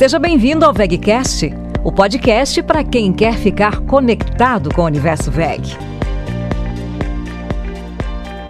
Seja 0.00 0.18
bem-vindo 0.18 0.64
ao 0.64 0.72
VegCast, 0.72 1.50
o 1.84 1.92
podcast 1.92 2.62
para 2.62 2.82
quem 2.82 3.12
quer 3.12 3.36
ficar 3.36 3.82
conectado 3.82 4.72
com 4.74 4.80
o 4.80 4.86
universo 4.86 5.30
VEG. 5.30 5.76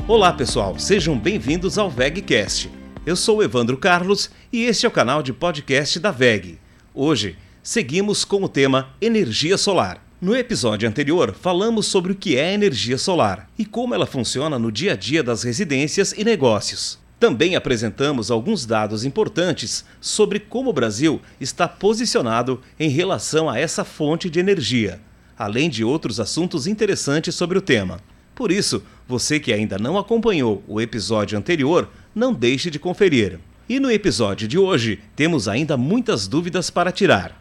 Olá, 0.06 0.32
pessoal, 0.32 0.78
sejam 0.78 1.18
bem-vindos 1.18 1.76
ao 1.76 1.90
VegCast. 1.90 2.70
Eu 3.04 3.16
sou 3.16 3.42
Evandro 3.42 3.76
Carlos 3.76 4.30
e 4.52 4.62
este 4.62 4.86
é 4.86 4.88
o 4.88 4.92
canal 4.92 5.24
de 5.24 5.32
podcast 5.32 5.98
da 5.98 6.12
VEG. 6.12 6.56
Hoje, 6.94 7.36
seguimos 7.64 8.24
com 8.24 8.44
o 8.44 8.48
tema 8.48 8.90
Energia 9.00 9.58
Solar. 9.58 10.00
No 10.20 10.36
episódio 10.36 10.88
anterior, 10.88 11.34
falamos 11.34 11.86
sobre 11.86 12.12
o 12.12 12.14
que 12.14 12.36
é 12.36 12.54
energia 12.54 12.96
solar 12.96 13.50
e 13.58 13.64
como 13.64 13.92
ela 13.92 14.06
funciona 14.06 14.56
no 14.56 14.70
dia 14.70 14.92
a 14.92 14.96
dia 14.96 15.20
das 15.20 15.42
residências 15.42 16.14
e 16.16 16.22
negócios. 16.22 17.00
Também 17.20 17.54
apresentamos 17.54 18.30
alguns 18.30 18.64
dados 18.64 19.04
importantes 19.04 19.84
sobre 20.00 20.40
como 20.40 20.70
o 20.70 20.72
Brasil 20.72 21.20
está 21.38 21.68
posicionado 21.68 22.62
em 22.78 22.88
relação 22.88 23.46
a 23.46 23.58
essa 23.58 23.84
fonte 23.84 24.30
de 24.30 24.40
energia, 24.40 25.02
além 25.38 25.68
de 25.68 25.84
outros 25.84 26.18
assuntos 26.18 26.66
interessantes 26.66 27.34
sobre 27.34 27.58
o 27.58 27.60
tema. 27.60 28.00
Por 28.34 28.50
isso, 28.50 28.82
você 29.06 29.38
que 29.38 29.52
ainda 29.52 29.78
não 29.78 29.98
acompanhou 29.98 30.64
o 30.66 30.80
episódio 30.80 31.36
anterior, 31.36 31.90
não 32.14 32.32
deixe 32.32 32.70
de 32.70 32.78
conferir. 32.78 33.38
E 33.68 33.78
no 33.78 33.90
episódio 33.90 34.48
de 34.48 34.56
hoje, 34.56 34.98
temos 35.14 35.46
ainda 35.46 35.76
muitas 35.76 36.26
dúvidas 36.26 36.70
para 36.70 36.90
tirar. 36.90 37.38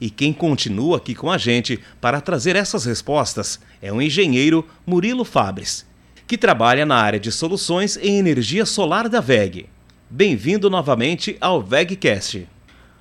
E 0.00 0.10
quem 0.10 0.32
continua 0.32 0.96
aqui 0.96 1.14
com 1.14 1.30
a 1.30 1.38
gente 1.38 1.78
para 2.00 2.20
trazer 2.20 2.56
essas 2.56 2.84
respostas 2.84 3.60
é 3.80 3.92
o 3.92 4.02
engenheiro 4.02 4.66
Murilo 4.84 5.24
Fabres, 5.24 5.86
que 6.30 6.38
trabalha 6.38 6.86
na 6.86 6.94
área 6.94 7.18
de 7.18 7.32
soluções 7.32 7.96
em 7.96 8.16
energia 8.16 8.64
solar 8.64 9.08
da 9.08 9.18
VEG. 9.18 9.66
Bem-vindo 10.08 10.70
novamente 10.70 11.36
ao 11.40 11.60
VEGcast. 11.60 12.46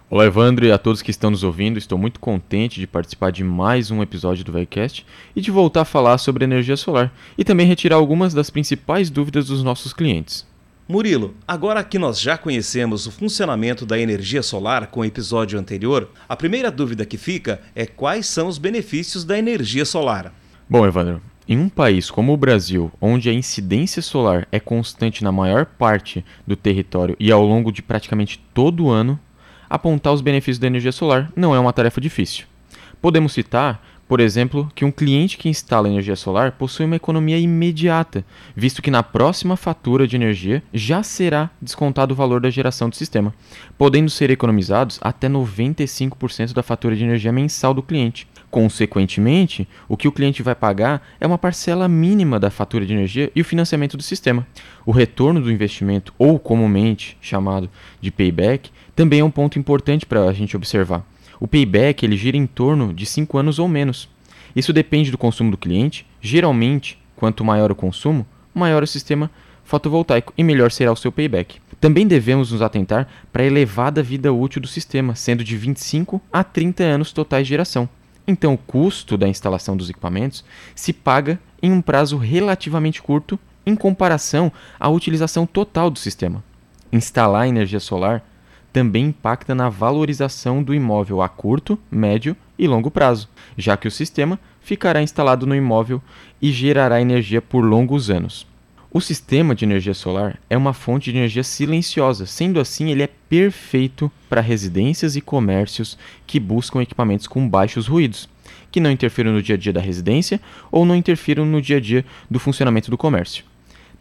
Olá, 0.09 0.25
Evandro, 0.25 0.65
e 0.65 0.71
a 0.71 0.79
todos 0.79 1.03
que 1.03 1.11
estão 1.11 1.29
nos 1.29 1.43
ouvindo. 1.43 1.77
Estou 1.77 1.95
muito 1.95 2.19
contente 2.19 2.79
de 2.79 2.87
participar 2.87 3.31
de 3.31 3.43
mais 3.43 3.91
um 3.91 4.01
episódio 4.01 4.43
do 4.43 4.51
VEGcast 4.51 5.05
e 5.35 5.41
de 5.41 5.51
voltar 5.51 5.81
a 5.81 5.85
falar 5.85 6.17
sobre 6.17 6.43
energia 6.43 6.75
solar 6.75 7.13
e 7.37 7.43
também 7.43 7.67
retirar 7.67 7.97
algumas 7.97 8.33
das 8.33 8.49
principais 8.49 9.11
dúvidas 9.11 9.45
dos 9.45 9.61
nossos 9.61 9.93
clientes. 9.93 10.43
Murilo, 10.87 11.35
agora 11.47 11.83
que 11.83 11.99
nós 11.99 12.19
já 12.19 12.35
conhecemos 12.35 13.05
o 13.05 13.11
funcionamento 13.11 13.85
da 13.85 13.99
energia 13.99 14.41
solar 14.41 14.87
com 14.87 15.01
o 15.01 15.05
episódio 15.05 15.59
anterior, 15.59 16.09
a 16.27 16.35
primeira 16.35 16.71
dúvida 16.71 17.05
que 17.05 17.15
fica 17.15 17.61
é 17.75 17.85
quais 17.85 18.25
são 18.25 18.47
os 18.47 18.57
benefícios 18.57 19.23
da 19.23 19.37
energia 19.37 19.85
solar. 19.85 20.33
Bom, 20.67 20.83
Evandro, 20.83 21.21
em 21.49 21.57
um 21.57 21.67
país 21.67 22.11
como 22.11 22.31
o 22.31 22.37
Brasil, 22.37 22.91
onde 23.01 23.27
a 23.27 23.33
incidência 23.33 24.03
solar 24.03 24.47
é 24.51 24.59
constante 24.59 25.23
na 25.23 25.31
maior 25.31 25.65
parte 25.65 26.23
do 26.45 26.55
território 26.55 27.17
e 27.19 27.31
ao 27.31 27.43
longo 27.43 27.71
de 27.71 27.81
praticamente 27.81 28.39
todo 28.53 28.85
o 28.85 28.91
ano, 28.91 29.19
apontar 29.67 30.13
os 30.13 30.21
benefícios 30.21 30.59
da 30.59 30.67
energia 30.67 30.91
solar 30.91 31.31
não 31.35 31.55
é 31.55 31.59
uma 31.59 31.73
tarefa 31.73 31.99
difícil. 31.99 32.45
Podemos 33.01 33.33
citar 33.33 33.83
por 34.09 34.19
exemplo, 34.19 34.71
que 34.73 34.83
um 34.83 34.91
cliente 34.91 35.37
que 35.37 35.49
instala 35.49 35.87
energia 35.87 36.15
solar 36.15 36.53
possui 36.53 36.83
uma 36.83 36.95
economia 36.95 37.37
imediata, 37.37 38.25
visto 38.55 38.81
que 38.81 38.89
na 38.89 39.03
próxima 39.03 39.55
fatura 39.55 40.07
de 40.07 40.15
energia 40.15 40.63
já 40.73 41.03
será 41.03 41.51
descontado 41.61 42.11
o 42.11 42.17
valor 42.17 42.41
da 42.41 42.49
geração 42.49 42.89
do 42.89 42.95
sistema, 42.95 43.31
podendo 43.77 44.09
ser 44.09 44.31
economizados 44.31 44.97
até 44.99 45.29
95% 45.29 46.53
da 46.53 46.63
fatura 46.63 46.95
de 46.95 47.03
energia 47.03 47.31
mensal 47.31 47.71
do 47.71 47.83
cliente. 47.83 48.27
Consequentemente, 48.51 49.67
o 49.87 49.95
que 49.95 50.07
o 50.07 50.11
cliente 50.11 50.41
vai 50.41 50.55
pagar 50.55 51.07
é 51.19 51.27
uma 51.27 51.37
parcela 51.37 51.87
mínima 51.87 52.39
da 52.39 52.49
fatura 52.49 52.85
de 52.85 52.93
energia 52.93 53.31
e 53.35 53.41
o 53.41 53.45
financiamento 53.45 53.95
do 53.95 54.01
sistema. 54.01 54.45
O 54.85 54.91
retorno 54.91 55.39
do 55.39 55.51
investimento, 55.51 56.13
ou 56.17 56.39
comumente 56.39 57.15
chamado 57.21 57.69
de 58.01 58.09
payback, 58.09 58.71
também 58.95 59.19
é 59.19 59.23
um 59.23 59.29
ponto 59.29 59.59
importante 59.59 60.05
para 60.05 60.23
a 60.25 60.33
gente 60.33 60.57
observar. 60.57 61.05
O 61.39 61.47
payback 61.47 62.03
ele 62.03 62.17
gira 62.17 62.35
em 62.35 62.47
torno 62.47 62.93
de 62.93 63.05
5 63.05 63.37
anos 63.37 63.59
ou 63.59 63.67
menos. 63.67 64.09
Isso 64.55 64.73
depende 64.73 65.11
do 65.11 65.17
consumo 65.17 65.51
do 65.51 65.57
cliente. 65.57 66.05
Geralmente, 66.19 66.99
quanto 67.15 67.45
maior 67.45 67.71
o 67.71 67.75
consumo, 67.75 68.25
maior 68.53 68.81
o 68.81 68.87
sistema 68.87 69.29
fotovoltaico 69.63 70.33
e 70.35 70.43
melhor 70.43 70.71
será 70.71 70.91
o 70.91 70.95
seu 70.95 71.11
payback. 71.11 71.57
Também 71.79 72.07
devemos 72.07 72.51
nos 72.51 72.63
atentar 72.63 73.07
para 73.31 73.43
a 73.43 73.45
elevada 73.45 74.01
vida 74.01 74.33
útil 74.33 74.59
do 74.59 74.67
sistema, 74.67 75.13
sendo 75.13 75.43
de 75.43 75.55
25 75.55 76.19
a 76.33 76.43
30 76.43 76.83
anos 76.83 77.13
totais 77.13 77.45
de 77.45 77.49
geração. 77.49 77.87
Então, 78.29 78.53
o 78.53 78.57
custo 78.59 79.17
da 79.17 79.27
instalação 79.27 79.75
dos 79.75 79.89
equipamentos 79.89 80.45
se 80.75 80.93
paga 80.93 81.39
em 81.63 81.71
um 81.71 81.81
prazo 81.81 82.15
relativamente 82.15 83.01
curto 83.01 83.39
em 83.65 83.75
comparação 83.75 84.51
à 84.79 84.87
utilização 84.87 85.47
total 85.47 85.89
do 85.89 85.97
sistema. 85.97 86.43
Instalar 86.93 87.47
energia 87.47 87.79
solar 87.79 88.23
também 88.71 89.05
impacta 89.05 89.55
na 89.55 89.67
valorização 89.67 90.61
do 90.61 90.75
imóvel 90.75 91.23
a 91.23 91.27
curto, 91.27 91.77
médio 91.89 92.37
e 92.55 92.67
longo 92.67 92.91
prazo, 92.91 93.27
já 93.57 93.75
que 93.75 93.87
o 93.87 93.91
sistema 93.91 94.39
ficará 94.61 95.01
instalado 95.01 95.47
no 95.47 95.55
imóvel 95.55 95.99
e 96.39 96.51
gerará 96.51 97.01
energia 97.01 97.41
por 97.41 97.61
longos 97.61 98.11
anos. 98.11 98.45
O 98.91 98.99
sistema 98.99 99.53
de 99.53 99.65
energia 99.65 99.93
solar 99.93 100.39
é 100.49 100.57
uma 100.57 100.73
fonte 100.73 101.11
de 101.11 101.17
energia 101.17 101.43
silenciosa, 101.43 102.25
sendo 102.25 102.59
assim, 102.59 102.89
ele 102.89 103.03
é 103.03 103.07
perfeito 103.07 104.11
para 104.27 104.41
residências 104.41 105.15
e 105.15 105.21
comércios 105.21 105.95
que 106.25 106.39
buscam 106.39 106.81
equipamentos 106.81 107.27
com 107.27 107.47
baixos 107.47 107.85
ruídos, 107.85 108.27
que 108.71 108.79
não 108.79 108.89
interfiram 108.89 109.31
no 109.31 109.43
dia 109.43 109.53
a 109.53 109.57
dia 109.59 109.71
da 109.71 109.79
residência 109.79 110.41
ou 110.71 110.85
não 110.85 110.95
interfiram 110.95 111.45
no 111.45 111.61
dia 111.61 111.77
a 111.77 111.79
dia 111.79 112.03
do 112.31 112.39
funcionamento 112.39 112.89
do 112.89 112.97
comércio. 112.97 113.45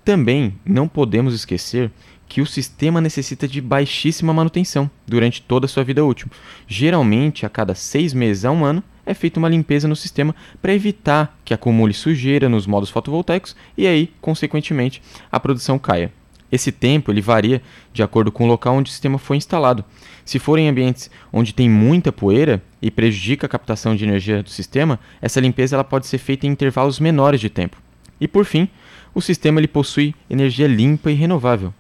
Também 0.03 0.55
não 0.65 0.89
podemos 0.89 1.35
esquecer 1.35 1.91
que 2.27 2.41
o 2.41 2.47
sistema 2.47 2.99
necessita 2.99 3.47
de 3.47 3.61
baixíssima 3.61 4.33
manutenção 4.33 4.91
durante 5.07 5.43
toda 5.43 5.67
a 5.67 5.69
sua 5.69 5.85
vida 5.85 6.03
útil. 6.03 6.29
Geralmente, 6.67 7.45
a 7.45 7.51
cada 7.51 7.75
seis 7.75 8.15
meses 8.15 8.47
a 8.47 8.51
um 8.51 8.65
ano, 8.65 8.83
é 9.09 9.15
feita 9.15 9.39
uma 9.39 9.49
limpeza 9.49 9.89
no 9.89 9.97
sistema 9.97 10.37
para 10.61 10.75
evitar 10.75 11.39
que 11.45 11.55
acumule 11.55 11.95
sujeira 11.95 12.49
nos 12.49 12.67
modos 12.67 12.91
fotovoltaicos 12.91 13.57
e 13.77 13.87
aí, 13.87 14.13
consequentemente, 14.21 15.03
a 15.33 15.41
produção 15.41 15.79
caia. 15.79 16.13
Esse 16.53 16.71
tempo 16.71 17.11
ele 17.11 17.21
varia 17.21 17.63
de 17.93 18.03
acordo 18.03 18.31
com 18.31 18.45
o 18.45 18.47
local 18.47 18.77
onde 18.77 18.91
o 18.91 18.93
sistema 18.93 19.19
foi 19.19 19.39
instalado. 19.39 19.85
Se 20.25 20.39
for 20.39 20.59
em 20.59 20.69
ambientes 20.69 21.11
onde 21.33 21.55
tem 21.55 21.69
muita 21.71 22.13
poeira 22.13 22.63
e 22.81 22.91
prejudica 22.91 23.47
a 23.47 23.49
captação 23.49 23.97
de 23.97 24.05
energia 24.05 24.43
do 24.43 24.51
sistema, 24.51 25.01
essa 25.23 25.41
limpeza 25.41 25.77
ela 25.77 25.85
pode 25.85 26.07
ser 26.07 26.19
feita 26.19 26.47
em 26.47 26.51
intervalos 26.51 27.01
menores 27.01 27.41
de 27.41 27.49
tempo. 27.49 27.79
E 28.21 28.29
por 28.29 28.45
fim, 28.45 28.69
o 29.15 29.23
sistema 29.23 29.59
ele 29.59 29.69
possui 29.69 30.15
energia 30.29 30.67
limpa 30.67 31.11
e 31.11 31.15
renovável. 31.15 31.73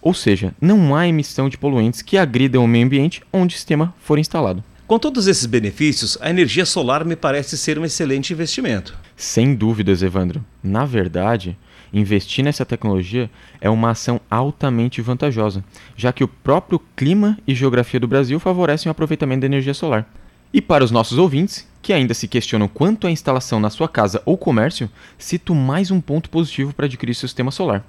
Ou 0.00 0.12
seja, 0.12 0.52
não 0.60 0.96
há 0.96 1.06
emissão 1.06 1.48
de 1.48 1.56
poluentes 1.56 2.02
que 2.02 2.18
agridam 2.18 2.64
o 2.64 2.68
meio 2.68 2.86
ambiente 2.86 3.22
onde 3.32 3.54
o 3.54 3.56
sistema 3.56 3.94
for 4.00 4.18
instalado. 4.18 4.64
Com 4.92 4.98
todos 4.98 5.26
esses 5.26 5.46
benefícios, 5.46 6.18
a 6.20 6.28
energia 6.28 6.66
solar 6.66 7.02
me 7.02 7.16
parece 7.16 7.56
ser 7.56 7.78
um 7.78 7.84
excelente 7.86 8.34
investimento. 8.34 8.94
Sem 9.16 9.54
dúvidas, 9.54 10.02
Evandro. 10.02 10.44
Na 10.62 10.84
verdade, 10.84 11.56
investir 11.90 12.44
nessa 12.44 12.62
tecnologia 12.66 13.30
é 13.58 13.70
uma 13.70 13.92
ação 13.92 14.20
altamente 14.30 15.00
vantajosa, 15.00 15.64
já 15.96 16.12
que 16.12 16.22
o 16.22 16.28
próprio 16.28 16.78
clima 16.94 17.38
e 17.46 17.54
geografia 17.54 17.98
do 17.98 18.06
Brasil 18.06 18.38
favorecem 18.38 18.90
o 18.90 18.92
aproveitamento 18.92 19.40
da 19.40 19.46
energia 19.46 19.72
solar. 19.72 20.06
E 20.52 20.60
para 20.60 20.84
os 20.84 20.90
nossos 20.90 21.18
ouvintes, 21.18 21.66
que 21.80 21.92
ainda 21.92 22.14
se 22.14 22.28
questionam 22.28 22.68
quanto 22.68 23.06
à 23.06 23.10
instalação 23.10 23.58
na 23.58 23.70
sua 23.70 23.88
casa 23.88 24.22
ou 24.24 24.36
comércio, 24.36 24.90
cito 25.18 25.54
mais 25.54 25.90
um 25.90 26.00
ponto 26.00 26.28
positivo 26.28 26.74
para 26.74 26.86
adquirir 26.86 27.14
seu 27.14 27.28
sistema 27.28 27.50
solar 27.50 27.84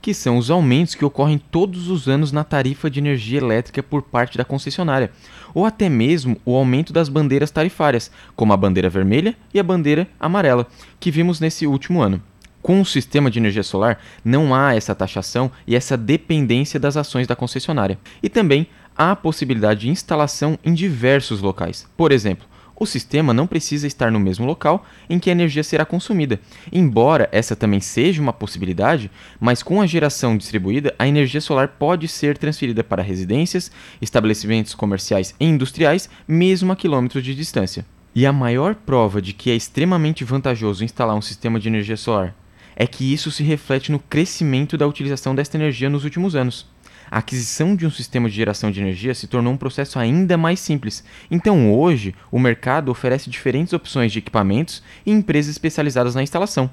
que 0.00 0.14
são 0.14 0.38
os 0.38 0.50
aumentos 0.50 0.94
que 0.94 1.04
ocorrem 1.04 1.38
todos 1.38 1.88
os 1.88 2.08
anos 2.08 2.32
na 2.32 2.44
tarifa 2.44 2.90
de 2.90 2.98
energia 2.98 3.38
elétrica 3.38 3.82
por 3.82 4.02
parte 4.02 4.38
da 4.38 4.44
concessionária, 4.44 5.10
ou 5.54 5.64
até 5.64 5.88
mesmo 5.88 6.40
o 6.44 6.54
aumento 6.54 6.92
das 6.92 7.08
bandeiras 7.08 7.50
tarifárias, 7.50 8.10
como 8.34 8.52
a 8.52 8.56
bandeira 8.56 8.90
vermelha 8.90 9.36
e 9.52 9.58
a 9.58 9.62
bandeira 9.62 10.08
amarela, 10.18 10.66
que 11.00 11.10
vimos 11.10 11.40
nesse 11.40 11.66
último 11.66 12.00
ano. 12.00 12.22
Com 12.62 12.80
o 12.80 12.86
sistema 12.86 13.30
de 13.30 13.38
energia 13.38 13.62
solar, 13.62 14.00
não 14.24 14.52
há 14.52 14.74
essa 14.74 14.94
taxação 14.94 15.50
e 15.66 15.76
essa 15.76 15.96
dependência 15.96 16.80
das 16.80 16.96
ações 16.96 17.26
da 17.26 17.36
concessionária. 17.36 17.96
E 18.20 18.28
também 18.28 18.66
há 18.96 19.12
a 19.12 19.16
possibilidade 19.16 19.80
de 19.80 19.88
instalação 19.88 20.58
em 20.64 20.72
diversos 20.72 21.40
locais. 21.40 21.86
Por 21.96 22.12
exemplo, 22.12 22.46
o 22.78 22.84
sistema 22.84 23.32
não 23.32 23.46
precisa 23.46 23.86
estar 23.86 24.12
no 24.12 24.20
mesmo 24.20 24.44
local 24.44 24.84
em 25.08 25.18
que 25.18 25.30
a 25.30 25.32
energia 25.32 25.64
será 25.64 25.84
consumida. 25.84 26.38
Embora 26.70 27.28
essa 27.32 27.56
também 27.56 27.80
seja 27.80 28.20
uma 28.20 28.32
possibilidade, 28.32 29.10
mas 29.40 29.62
com 29.62 29.80
a 29.80 29.86
geração 29.86 30.36
distribuída, 30.36 30.94
a 30.98 31.08
energia 31.08 31.40
solar 31.40 31.68
pode 31.68 32.06
ser 32.06 32.36
transferida 32.36 32.84
para 32.84 33.02
residências, 33.02 33.70
estabelecimentos 34.00 34.74
comerciais 34.74 35.34
e 35.40 35.46
industriais, 35.46 36.08
mesmo 36.28 36.70
a 36.70 36.76
quilômetros 36.76 37.24
de 37.24 37.34
distância. 37.34 37.86
E 38.14 38.26
a 38.26 38.32
maior 38.32 38.74
prova 38.74 39.20
de 39.22 39.32
que 39.32 39.50
é 39.50 39.54
extremamente 39.54 40.24
vantajoso 40.24 40.84
instalar 40.84 41.16
um 41.16 41.22
sistema 41.22 41.58
de 41.58 41.68
energia 41.68 41.96
solar 41.96 42.34
é 42.78 42.86
que 42.86 43.10
isso 43.10 43.30
se 43.30 43.42
reflete 43.42 43.90
no 43.90 43.98
crescimento 43.98 44.76
da 44.76 44.86
utilização 44.86 45.34
desta 45.34 45.56
energia 45.56 45.88
nos 45.88 46.04
últimos 46.04 46.36
anos 46.36 46.66
a 47.10 47.18
aquisição 47.18 47.76
de 47.76 47.86
um 47.86 47.90
sistema 47.90 48.28
de 48.28 48.34
geração 48.34 48.70
de 48.70 48.80
energia 48.80 49.14
se 49.14 49.26
tornou 49.26 49.52
um 49.52 49.56
processo 49.56 49.98
ainda 49.98 50.36
mais 50.36 50.60
simples. 50.60 51.04
Então, 51.30 51.72
hoje, 51.72 52.14
o 52.30 52.38
mercado 52.38 52.90
oferece 52.90 53.30
diferentes 53.30 53.72
opções 53.72 54.12
de 54.12 54.18
equipamentos 54.18 54.82
e 55.04 55.10
empresas 55.10 55.52
especializadas 55.52 56.14
na 56.14 56.22
instalação, 56.22 56.70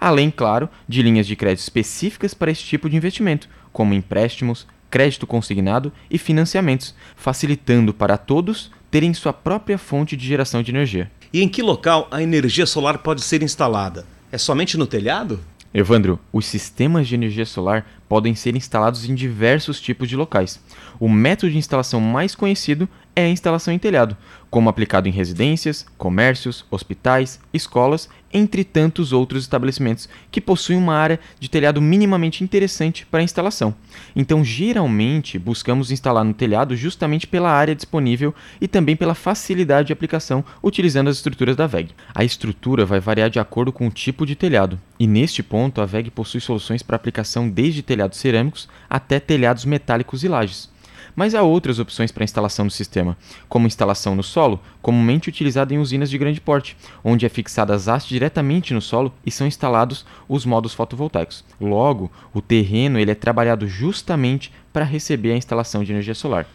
além, 0.00 0.30
claro, 0.30 0.68
de 0.88 1.02
linhas 1.02 1.26
de 1.26 1.36
crédito 1.36 1.62
específicas 1.62 2.34
para 2.34 2.50
esse 2.50 2.62
tipo 2.62 2.88
de 2.88 2.96
investimento, 2.96 3.48
como 3.72 3.94
empréstimos, 3.94 4.66
crédito 4.90 5.26
consignado 5.26 5.92
e 6.10 6.18
financiamentos, 6.18 6.94
facilitando 7.16 7.92
para 7.92 8.16
todos 8.16 8.70
terem 8.90 9.12
sua 9.12 9.32
própria 9.32 9.76
fonte 9.76 10.16
de 10.16 10.24
geração 10.24 10.62
de 10.62 10.70
energia. 10.70 11.10
E 11.32 11.42
em 11.42 11.48
que 11.48 11.62
local 11.62 12.06
a 12.12 12.22
energia 12.22 12.64
solar 12.64 12.98
pode 12.98 13.20
ser 13.22 13.42
instalada? 13.42 14.06
É 14.30 14.38
somente 14.38 14.78
no 14.78 14.86
telhado? 14.86 15.40
Evandro, 15.76 16.20
os 16.32 16.46
sistemas 16.46 17.08
de 17.08 17.16
energia 17.16 17.44
solar 17.44 17.84
podem 18.08 18.32
ser 18.36 18.54
instalados 18.54 19.10
em 19.10 19.14
diversos 19.14 19.80
tipos 19.80 20.08
de 20.08 20.14
locais. 20.14 20.62
O 21.00 21.08
método 21.08 21.50
de 21.50 21.58
instalação 21.58 22.00
mais 22.00 22.36
conhecido 22.36 22.88
é 23.16 23.24
a 23.24 23.28
instalação 23.28 23.74
em 23.74 23.78
telhado, 23.78 24.16
como 24.48 24.68
aplicado 24.68 25.08
em 25.08 25.10
residências, 25.10 25.84
comércios, 25.98 26.64
hospitais, 26.70 27.40
escolas, 27.52 28.08
entre 28.34 28.64
tantos 28.64 29.12
outros 29.12 29.44
estabelecimentos 29.44 30.08
que 30.30 30.40
possuem 30.40 30.76
uma 30.76 30.96
área 30.96 31.20
de 31.38 31.48
telhado 31.48 31.80
minimamente 31.80 32.42
interessante 32.42 33.06
para 33.06 33.22
instalação. 33.22 33.72
Então, 34.16 34.44
geralmente, 34.44 35.38
buscamos 35.38 35.92
instalar 35.92 36.24
no 36.24 36.34
telhado 36.34 36.74
justamente 36.74 37.26
pela 37.28 37.50
área 37.50 37.74
disponível 37.74 38.34
e 38.60 38.66
também 38.66 38.96
pela 38.96 39.14
facilidade 39.14 39.86
de 39.86 39.92
aplicação 39.92 40.44
utilizando 40.60 41.08
as 41.08 41.16
estruturas 41.16 41.54
da 41.54 41.68
VEG. 41.68 41.90
A 42.12 42.24
estrutura 42.24 42.84
vai 42.84 42.98
variar 42.98 43.30
de 43.30 43.38
acordo 43.38 43.72
com 43.72 43.86
o 43.86 43.90
tipo 43.90 44.26
de 44.26 44.34
telhado, 44.34 44.80
e 44.98 45.06
neste 45.06 45.42
ponto 45.42 45.80
a 45.80 45.86
VEG 45.86 46.10
possui 46.10 46.40
soluções 46.40 46.82
para 46.82 46.96
aplicação 46.96 47.48
desde 47.48 47.82
telhados 47.82 48.18
cerâmicos 48.18 48.68
até 48.90 49.20
telhados 49.20 49.64
metálicos 49.64 50.24
e 50.24 50.28
lajes. 50.28 50.73
Mas 51.14 51.34
há 51.34 51.42
outras 51.42 51.78
opções 51.78 52.10
para 52.10 52.24
instalação 52.24 52.66
do 52.66 52.72
sistema, 52.72 53.16
como 53.48 53.66
instalação 53.66 54.14
no 54.14 54.22
solo, 54.22 54.60
comumente 54.82 55.28
utilizada 55.28 55.72
em 55.74 55.78
usinas 55.78 56.10
de 56.10 56.18
grande 56.18 56.40
porte, 56.40 56.76
onde 57.02 57.24
é 57.26 57.28
fixada 57.28 57.74
as 57.74 57.88
hastes 57.88 58.10
diretamente 58.10 58.74
no 58.74 58.80
solo 58.80 59.12
e 59.24 59.30
são 59.30 59.46
instalados 59.46 60.04
os 60.28 60.44
módulos 60.44 60.74
fotovoltaicos. 60.74 61.44
Logo, 61.60 62.10
o 62.32 62.40
terreno 62.40 62.98
ele 62.98 63.10
é 63.10 63.14
trabalhado 63.14 63.66
justamente 63.66 64.52
para 64.72 64.84
receber 64.84 65.32
a 65.32 65.36
instalação 65.36 65.84
de 65.84 65.92
energia 65.92 66.14
solar. 66.14 66.46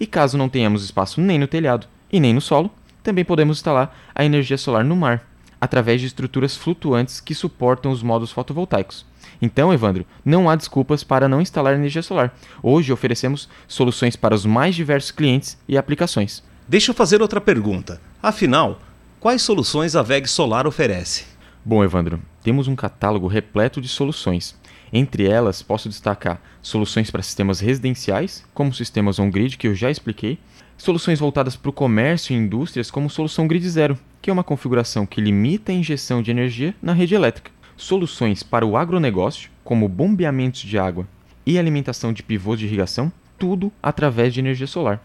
E 0.00 0.06
caso 0.06 0.38
não 0.38 0.48
tenhamos 0.48 0.84
espaço 0.84 1.20
nem 1.20 1.38
no 1.38 1.46
telhado 1.46 1.86
e 2.10 2.20
nem 2.20 2.32
no 2.32 2.40
solo, 2.40 2.70
também 3.02 3.24
podemos 3.24 3.58
instalar 3.58 3.96
a 4.14 4.24
energia 4.24 4.58
solar 4.58 4.84
no 4.84 4.96
mar, 4.96 5.26
através 5.60 6.00
de 6.00 6.06
estruturas 6.06 6.56
flutuantes 6.56 7.20
que 7.20 7.34
suportam 7.34 7.90
os 7.90 8.02
módulos 8.02 8.32
fotovoltaicos. 8.32 9.04
Então, 9.40 9.72
Evandro, 9.72 10.04
não 10.24 10.48
há 10.48 10.56
desculpas 10.56 11.04
para 11.04 11.28
não 11.28 11.40
instalar 11.40 11.74
energia 11.74 12.02
solar. 12.02 12.36
Hoje 12.62 12.92
oferecemos 12.92 13.48
soluções 13.66 14.16
para 14.16 14.34
os 14.34 14.44
mais 14.44 14.74
diversos 14.74 15.10
clientes 15.10 15.58
e 15.68 15.76
aplicações. 15.76 16.42
Deixa 16.66 16.90
eu 16.90 16.94
fazer 16.94 17.22
outra 17.22 17.40
pergunta. 17.40 18.00
Afinal, 18.22 18.80
quais 19.20 19.42
soluções 19.42 19.96
a 19.96 20.02
VEG 20.02 20.28
Solar 20.28 20.66
oferece? 20.66 21.24
Bom, 21.64 21.82
Evandro, 21.82 22.20
temos 22.42 22.68
um 22.68 22.76
catálogo 22.76 23.26
repleto 23.26 23.80
de 23.80 23.88
soluções. 23.88 24.54
Entre 24.92 25.26
elas, 25.26 25.62
posso 25.62 25.88
destacar 25.88 26.40
soluções 26.62 27.10
para 27.10 27.22
sistemas 27.22 27.60
residenciais, 27.60 28.44
como 28.54 28.72
sistemas 28.72 29.18
on-grid, 29.18 29.56
que 29.56 29.68
eu 29.68 29.74
já 29.74 29.90
expliquei, 29.90 30.38
soluções 30.76 31.18
voltadas 31.18 31.56
para 31.56 31.68
o 31.68 31.72
comércio 31.72 32.32
e 32.32 32.36
indústrias, 32.38 32.90
como 32.90 33.10
solução 33.10 33.46
Grid 33.46 33.68
Zero, 33.68 33.98
que 34.22 34.30
é 34.30 34.32
uma 34.32 34.44
configuração 34.44 35.04
que 35.04 35.20
limita 35.20 35.72
a 35.72 35.74
injeção 35.74 36.22
de 36.22 36.30
energia 36.30 36.74
na 36.80 36.92
rede 36.92 37.14
elétrica 37.14 37.57
soluções 37.78 38.42
para 38.42 38.66
o 38.66 38.76
agronegócio, 38.76 39.48
como 39.64 39.88
bombeamentos 39.88 40.60
de 40.60 40.78
água 40.78 41.06
e 41.46 41.58
alimentação 41.58 42.12
de 42.12 42.22
pivôs 42.22 42.58
de 42.58 42.66
irrigação, 42.66 43.10
tudo 43.38 43.72
através 43.82 44.34
de 44.34 44.40
energia 44.40 44.66
solar. 44.66 45.00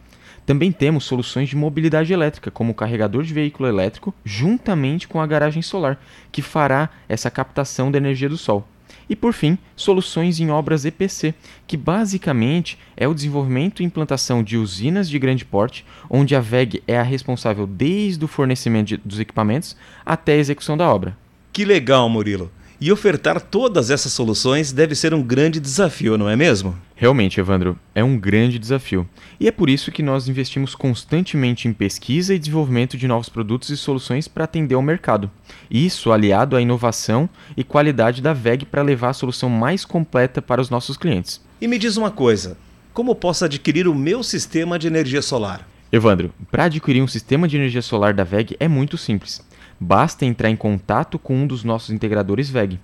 Também 0.46 0.72
temos 0.74 1.06
soluções 1.06 1.48
de 1.48 1.56
mobilidade 1.56 2.12
elétrica, 2.12 2.52
como 2.52 2.72
o 2.72 2.75
carregador 2.75 3.24
de 3.24 3.34
veículo 3.34 3.70
elétrico, 3.70 4.14
juntamente 4.25 5.08
com 5.08 5.22
a 5.22 5.28
garagem 5.28 5.62
solar, 5.62 5.98
que 6.31 6.42
fará 6.42 6.90
essa 7.08 7.31
captação 7.31 7.90
da 7.90 7.98
energia 7.98 8.28
do 8.28 8.38
sol. 8.38 8.68
E 9.10 9.16
por 9.16 9.34
fim, 9.34 9.58
soluções 9.75 10.40
em 10.40 10.50
obras 10.50 10.86
EPC, 10.86 11.34
que 11.68 11.78
basicamente 11.78 12.78
é 12.98 13.08
o 13.08 13.14
desenvolvimento 13.14 13.81
e 13.81 13.86
implantação 13.86 14.44
de 14.44 14.58
usinas 14.58 15.10
de 15.10 15.20
grande 15.20 15.46
porte, 15.46 15.86
onde 16.10 16.36
a 16.36 16.40
VEG 16.40 16.81
é 16.88 16.98
a 16.98 17.04
responsável 17.04 17.68
desde 17.68 18.24
o 18.25 18.28
fornecimento 18.28 18.88
de, 18.88 18.98
dos 18.98 19.20
equipamentos 19.20 19.78
até 20.06 20.34
a 20.34 20.38
execução 20.38 20.75
da 20.75 20.90
obra. 20.90 21.16
Que 21.52 21.64
legal, 21.64 22.10
Murilo! 22.10 22.52
E 22.81 22.92
ofertar 22.92 23.40
todas 23.40 23.90
essas 23.90 24.12
soluções 24.12 24.72
deve 24.72 24.96
ser 24.96 25.14
um 25.14 25.22
grande 25.22 25.60
desafio, 25.60 26.18
não 26.18 26.28
é 26.28 26.36
mesmo? 26.36 26.75
Realmente, 26.96 27.40
Evandro, 27.40 27.78
é 27.94 28.04
um 28.04 28.18
grande 28.18 28.60
desafio. 28.60 29.08
E 29.40 29.48
é 29.48 29.52
por 29.52 29.70
isso 29.70 29.92
que 29.92 30.04
nós 30.04 30.28
investimos 30.28 30.75
constantemente 30.75 31.68
em 31.68 31.74
pesquisa 31.74 32.34
e 32.34 32.40
desenvolvimento 32.40 32.98
de 32.98 33.08
novos 33.08 33.30
produtos 33.30 33.70
e 33.70 33.78
soluções 33.78 34.28
para 34.28 34.44
atender 34.44 34.75
ao 34.75 34.81
mercado. 34.81 35.30
Isso 35.70 36.12
aliado 36.12 36.56
à 36.56 36.62
inovação 36.62 37.30
e 37.56 37.64
qualidade 37.64 38.22
da 38.22 38.34
VEG 38.34 38.66
para 38.66 38.81
levar 38.81 39.10
a 39.10 39.14
solução 39.14 39.50
mais 39.50 39.86
completa 39.86 40.42
para 40.42 40.62
os 40.62 40.70
nossos 40.70 40.98
clientes. 40.98 41.42
E 41.62 41.68
me 41.68 41.78
diz 41.78 41.98
uma 41.98 42.12
coisa: 42.12 42.58
como 42.94 43.16
posso 43.16 43.46
adquirir 43.46 43.88
o 43.88 43.96
meu 43.96 44.24
sistema 44.24 44.78
de 44.78 44.88
energia 44.88 45.22
solar? 45.22 45.68
Evandro, 45.94 46.34
para 46.50 46.63
adquirir 46.63 47.01
um 47.04 47.07
sistema 47.07 47.48
de 47.48 47.56
energia 47.56 47.84
solar 47.84 48.16
da 48.16 48.24
VEG 48.24 48.57
é 48.60 48.68
muito 48.68 48.98
simples. 48.98 49.48
Basta 49.80 50.25
entrar 50.25 50.50
em 50.50 50.56
contato 50.56 51.19
com 51.19 51.36
um 51.36 51.45
dos 51.45 51.63
nossos 51.63 51.92
integradores 51.92 52.50
VEG. 52.50 52.80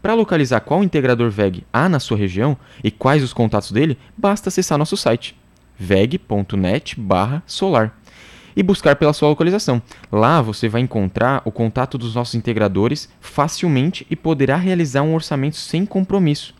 Para 0.00 0.14
localizar 0.14 0.60
qual 0.60 0.84
integrador 0.84 1.28
VEG 1.28 1.66
há 1.72 1.88
na 1.88 1.98
sua 1.98 2.16
região 2.16 2.56
e 2.84 2.92
quais 2.92 3.24
os 3.24 3.32
contatos 3.32 3.72
dele, 3.72 3.98
basta 4.16 4.48
acessar 4.48 4.78
nosso 4.78 4.96
site 4.96 5.36
veg.net/solar 5.76 7.92
e 8.54 8.62
buscar 8.62 8.94
pela 8.94 9.12
sua 9.12 9.30
localização. 9.30 9.82
Lá 10.12 10.40
você 10.40 10.68
vai 10.68 10.82
encontrar 10.82 11.42
o 11.44 11.50
contato 11.50 11.98
dos 11.98 12.14
nossos 12.14 12.36
integradores 12.36 13.08
facilmente 13.20 14.06
e 14.08 14.14
poderá 14.14 14.54
realizar 14.54 15.02
um 15.02 15.16
orçamento 15.16 15.56
sem 15.56 15.84
compromisso. 15.84 16.54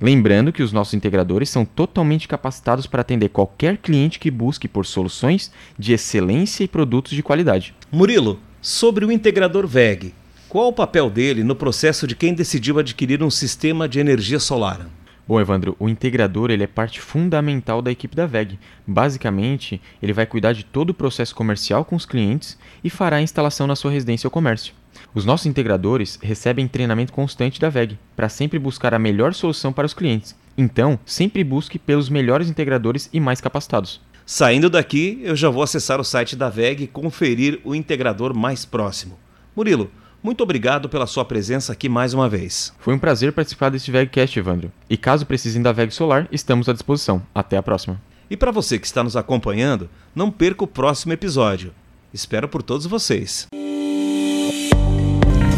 Lembrando 0.00 0.52
que 0.52 0.62
os 0.62 0.72
nossos 0.72 0.94
integradores 0.94 1.50
são 1.50 1.64
totalmente 1.64 2.28
capacitados 2.28 2.86
para 2.86 3.00
atender 3.00 3.28
qualquer 3.28 3.76
cliente 3.76 4.18
que 4.18 4.30
busque 4.30 4.68
por 4.68 4.86
soluções 4.86 5.52
de 5.78 5.92
excelência 5.92 6.64
e 6.64 6.68
produtos 6.68 7.12
de 7.12 7.22
qualidade. 7.22 7.74
Murilo, 7.90 8.38
Sobre 8.64 9.04
o 9.04 9.10
integrador 9.10 9.66
VEG, 9.66 10.14
qual 10.48 10.68
o 10.68 10.72
papel 10.72 11.10
dele 11.10 11.42
no 11.42 11.56
processo 11.56 12.06
de 12.06 12.14
quem 12.14 12.32
decidiu 12.32 12.78
adquirir 12.78 13.20
um 13.20 13.28
sistema 13.28 13.88
de 13.88 13.98
energia 13.98 14.38
solar? 14.38 14.86
Bom, 15.26 15.40
Evandro, 15.40 15.74
o 15.80 15.88
integrador 15.88 16.48
ele 16.48 16.62
é 16.62 16.68
parte 16.68 17.00
fundamental 17.00 17.82
da 17.82 17.90
equipe 17.90 18.14
da 18.14 18.24
VEG. 18.24 18.60
Basicamente, 18.86 19.80
ele 20.00 20.12
vai 20.12 20.26
cuidar 20.26 20.52
de 20.52 20.64
todo 20.64 20.90
o 20.90 20.94
processo 20.94 21.34
comercial 21.34 21.84
com 21.84 21.96
os 21.96 22.06
clientes 22.06 22.56
e 22.84 22.88
fará 22.88 23.16
a 23.16 23.22
instalação 23.22 23.66
na 23.66 23.74
sua 23.74 23.90
residência 23.90 24.28
ou 24.28 24.30
comércio. 24.30 24.72
Os 25.14 25.26
nossos 25.26 25.46
integradores 25.46 26.18
recebem 26.22 26.66
treinamento 26.66 27.12
constante 27.12 27.60
da 27.60 27.68
VEG 27.68 27.98
para 28.16 28.30
sempre 28.30 28.58
buscar 28.58 28.94
a 28.94 28.98
melhor 28.98 29.34
solução 29.34 29.70
para 29.70 29.86
os 29.86 29.92
clientes. 29.92 30.34
Então, 30.56 30.98
sempre 31.04 31.44
busque 31.44 31.78
pelos 31.78 32.08
melhores 32.08 32.48
integradores 32.48 33.10
e 33.12 33.20
mais 33.20 33.40
capacitados. 33.40 34.00
Saindo 34.24 34.70
daqui, 34.70 35.20
eu 35.22 35.36
já 35.36 35.50
vou 35.50 35.62
acessar 35.62 36.00
o 36.00 36.04
site 36.04 36.34
da 36.34 36.48
VEG 36.48 36.84
e 36.84 36.86
conferir 36.86 37.60
o 37.62 37.74
integrador 37.74 38.34
mais 38.34 38.64
próximo. 38.64 39.18
Murilo, 39.54 39.90
muito 40.22 40.42
obrigado 40.42 40.88
pela 40.88 41.06
sua 41.06 41.26
presença 41.26 41.72
aqui 41.72 41.90
mais 41.90 42.14
uma 42.14 42.28
vez. 42.28 42.72
Foi 42.78 42.94
um 42.94 42.98
prazer 42.98 43.32
participar 43.32 43.70
deste 43.70 43.90
VEGcast, 43.90 44.38
Evandro. 44.38 44.72
E 44.88 44.96
caso 44.96 45.26
precisem 45.26 45.60
da 45.60 45.72
VEG 45.72 45.92
Solar, 45.92 46.26
estamos 46.32 46.70
à 46.70 46.72
disposição. 46.72 47.22
Até 47.34 47.58
a 47.58 47.62
próxima. 47.62 48.00
E 48.30 48.36
para 48.36 48.50
você 48.50 48.78
que 48.78 48.86
está 48.86 49.04
nos 49.04 49.16
acompanhando, 49.16 49.90
não 50.14 50.30
perca 50.30 50.64
o 50.64 50.68
próximo 50.68 51.12
episódio. 51.12 51.74
Espero 52.14 52.48
por 52.48 52.62
todos 52.62 52.86
vocês. 52.86 53.46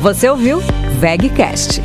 Você 0.04 0.28
ouviu 0.28 0.60
VEGcast 1.00 1.80